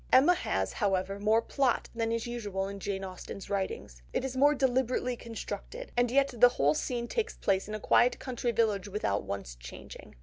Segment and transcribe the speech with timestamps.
[0.11, 4.55] Emma has, however, more plot than is usual with Jane Austen's writings, it is more
[4.55, 9.21] deliberately constructed, and yet the whole scene takes place in a quiet country village without
[9.25, 10.15] once changing.